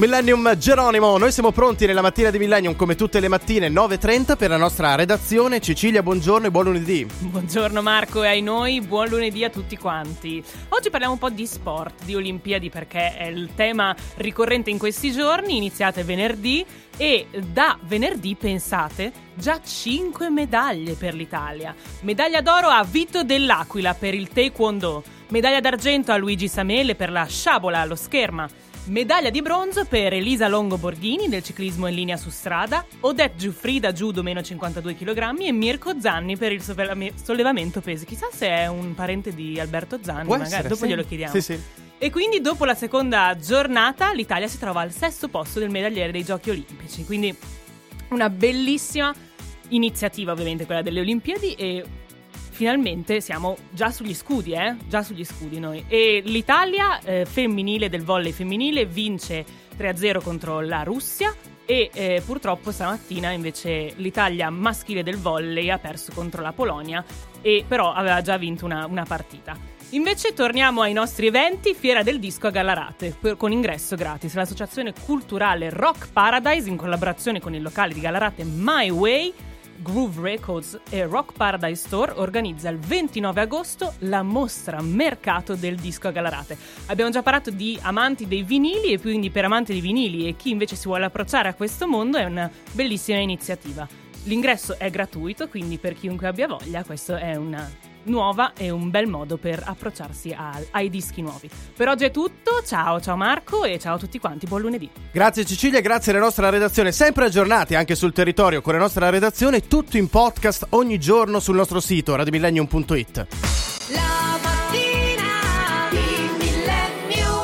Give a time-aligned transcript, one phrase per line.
[0.00, 4.50] Millennium Geronimo, noi siamo pronti nella mattina di Millennium come tutte le mattine 9.30 per
[4.50, 5.60] la nostra redazione.
[5.60, 7.06] Cecilia, buongiorno e buon lunedì.
[7.20, 10.42] Buongiorno Marco e ai noi, buon lunedì a tutti quanti.
[10.70, 15.12] Oggi parliamo un po' di sport, di Olimpiadi perché è il tema ricorrente in questi
[15.12, 21.72] giorni, iniziate venerdì e da venerdì, pensate, già 5 medaglie per l'Italia.
[22.00, 27.26] Medaglia d'oro a Vito dell'Aquila per il Taekwondo, medaglia d'argento a Luigi Samele per la
[27.26, 28.72] sciabola allo scherma.
[28.86, 33.92] Medaglia di bronzo per Elisa Longo Borghini del ciclismo in linea su strada, Odette Giuffrida
[33.92, 38.04] judo meno 52 kg e Mirko Zanni per il sollevamento pesi.
[38.04, 40.88] Chissà se è un parente di Alberto Zanni, Può magari essere, dopo sì.
[40.90, 41.32] glielo chiediamo.
[41.32, 41.58] Sì, sì.
[41.96, 46.22] E quindi dopo la seconda giornata l'Italia si trova al sesto posto del medagliere dei
[46.22, 47.06] Giochi Olimpici.
[47.06, 47.34] Quindi
[48.10, 49.14] una bellissima
[49.68, 51.84] iniziativa ovviamente quella delle Olimpiadi e
[52.54, 54.76] finalmente siamo già sugli scudi, eh?
[54.88, 55.84] Già sugli scudi noi.
[55.88, 59.44] E l'Italia eh, femminile del volley femminile vince
[59.76, 61.34] 3-0 contro la Russia
[61.66, 67.04] e eh, purtroppo stamattina invece l'Italia maschile del volley ha perso contro la Polonia
[67.40, 69.72] e però aveva già vinto una, una partita.
[69.90, 74.34] Invece torniamo ai nostri eventi, Fiera del Disco a Gallarate, per- con ingresso gratis.
[74.34, 79.32] L'associazione culturale Rock Paradise, in collaborazione con il locale di Gallarate My Way,
[79.78, 86.08] Groove Records e Rock Paradise Store, organizza il 29 agosto la mostra Mercato del Disco
[86.08, 86.56] a Gallarate.
[86.86, 90.50] Abbiamo già parlato di amanti dei vinili e quindi per amanti dei vinili e chi
[90.50, 93.86] invece si vuole approcciare a questo mondo è una bellissima iniziativa.
[94.24, 97.70] L'ingresso è gratuito, quindi per chiunque abbia voglia, questo è una
[98.04, 101.48] nuova e un bel modo per approcciarsi al- ai dischi nuovi.
[101.76, 104.88] Per oggi è tutto, ciao, ciao Marco e ciao a tutti quanti, buon lunedì.
[105.12, 109.66] Grazie Cecilia, grazie alla nostra redazione, sempre aggiornati anche sul territorio con la nostra redazione,
[109.66, 113.53] tutto in podcast ogni giorno sul nostro sito radimillennium.it.